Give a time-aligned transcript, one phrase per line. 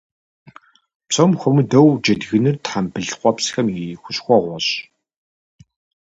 [1.07, 4.67] Псом хуэмыдэу, джэдгыныр тхьэмбыл къуэпсхэм и хущхъуэгъуэщ.